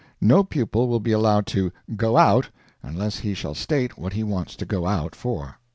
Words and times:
No 0.19 0.43
pupil 0.43 0.87
will 0.87 0.99
be 0.99 1.11
allowed 1.11 1.45
to 1.53 1.71
"go 1.95 2.17
out," 2.17 2.49
unless 2.81 3.19
he 3.19 3.35
shall 3.35 3.53
state 3.53 3.99
what 3.99 4.13
he 4.13 4.23
wants 4.23 4.55
to 4.55 4.65
go 4.65 4.87
out 4.87 5.13
for. 5.13 5.59